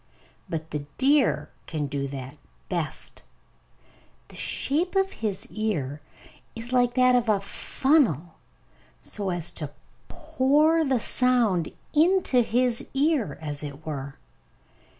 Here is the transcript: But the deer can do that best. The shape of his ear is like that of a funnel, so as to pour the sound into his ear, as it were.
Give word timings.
But 0.49 0.71
the 0.71 0.79
deer 0.97 1.51
can 1.67 1.85
do 1.85 2.07
that 2.07 2.39
best. 2.69 3.21
The 4.29 4.35
shape 4.35 4.95
of 4.95 5.11
his 5.13 5.45
ear 5.51 6.01
is 6.55 6.73
like 6.73 6.95
that 6.95 7.13
of 7.13 7.29
a 7.29 7.39
funnel, 7.39 8.37
so 8.99 9.29
as 9.29 9.51
to 9.51 9.69
pour 10.09 10.83
the 10.83 10.99
sound 10.99 11.71
into 11.93 12.41
his 12.41 12.83
ear, 12.95 13.37
as 13.43 13.61
it 13.63 13.85
were. 13.85 14.15